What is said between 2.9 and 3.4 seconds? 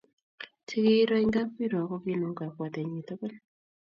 tugul